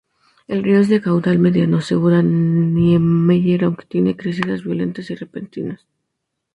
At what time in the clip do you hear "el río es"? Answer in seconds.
0.47-0.89